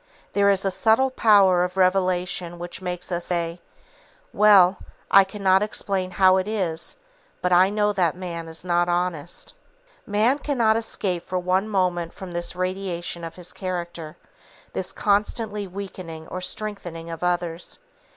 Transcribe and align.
There 0.33 0.49
is 0.49 0.65
a 0.65 0.71
subtle 0.71 1.11
power 1.11 1.63
of 1.63 1.77
revelation 1.77 2.57
which 2.57 2.81
makes 2.81 3.11
us 3.11 3.27
say: 3.27 3.61
"Well, 4.33 4.79
I 5.11 5.23
cannot 5.23 5.61
explain 5.61 6.09
how 6.09 6.37
it 6.37 6.47
is, 6.47 6.97
but 7.39 7.53
I 7.53 7.69
know 7.69 7.93
that 7.93 8.17
man 8.17 8.47
is 8.47 8.65
not 8.65 8.89
honest." 8.89 9.53
Man 10.07 10.39
cannot 10.39 10.75
escape 10.75 11.23
for 11.23 11.37
one 11.37 11.69
moment 11.69 12.13
from 12.13 12.31
this 12.31 12.55
radiation 12.55 13.23
of 13.23 13.35
his 13.35 13.53
character, 13.53 14.17
this 14.73 14.91
constantly 14.91 15.67
weakening 15.67 16.27
or 16.29 16.41
strengthening 16.41 17.11
of 17.11 17.21
others. 17.21 17.77